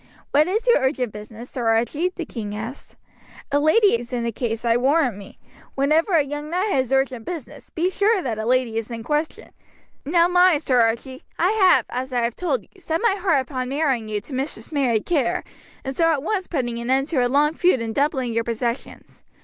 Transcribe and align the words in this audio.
"What 0.31 0.47
is 0.47 0.65
your 0.65 0.79
urgent 0.79 1.11
business, 1.13 1.47
Sir 1.51 1.67
Archie?" 1.75 2.09
the 2.09 2.25
king 2.25 2.55
asked. 2.55 2.95
"A 3.51 3.59
lady 3.59 3.99
is 3.99 4.11
in 4.11 4.23
the 4.23 4.31
case, 4.31 4.65
I 4.65 4.75
warrant 4.75 5.15
me. 5.15 5.37
Whenever 5.75 6.13
a 6.13 6.23
young 6.23 6.49
knight 6.49 6.71
has 6.71 6.91
urgent 6.91 7.23
business, 7.23 7.69
be 7.69 7.87
sure 7.91 8.19
that 8.19 8.39
a 8.39 8.45
lady 8.47 8.79
is 8.79 8.89
in 8.89 9.03
question. 9.03 9.51
Now 10.03 10.27
mind, 10.27 10.63
Sir 10.63 10.81
Archie, 10.81 11.21
I 11.37 11.51
have, 11.51 11.85
as 11.91 12.11
I 12.13 12.21
have 12.21 12.35
told 12.35 12.63
you, 12.63 12.69
set 12.81 12.99
my 13.03 13.13
heart 13.13 13.41
upon 13.47 13.69
marrying 13.69 14.09
you 14.09 14.19
to 14.21 14.33
Mistress 14.33 14.71
Mary 14.71 15.01
Kerr, 15.01 15.43
and 15.85 15.95
so 15.95 16.11
at 16.11 16.23
once 16.23 16.47
putting 16.47 16.79
an 16.79 16.89
end 16.89 17.07
to 17.09 17.23
a 17.23 17.29
long 17.29 17.53
feud 17.53 17.79
and 17.79 17.93
doubling 17.93 18.33
your 18.33 18.43
possessions. 18.43 19.23